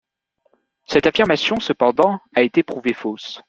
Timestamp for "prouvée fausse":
2.63-3.39